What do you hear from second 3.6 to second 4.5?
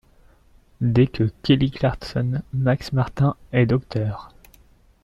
Dr.